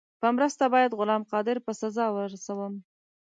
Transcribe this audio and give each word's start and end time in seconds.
په 0.21 0.27
مرسته 0.35 0.63
باید 0.73 0.95
غلام 0.99 1.23
قادر 1.31 1.57
په 1.65 1.71
سزا 1.81 2.05
ورسوم. 2.11 2.73